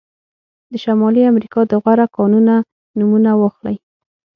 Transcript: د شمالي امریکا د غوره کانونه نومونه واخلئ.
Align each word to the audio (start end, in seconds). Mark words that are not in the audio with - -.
د 0.71 0.73
شمالي 0.83 1.21
امریکا 1.31 1.59
د 1.67 1.73
غوره 1.83 2.05
کانونه 2.15 2.53
نومونه 2.97 3.31
واخلئ. 3.41 3.75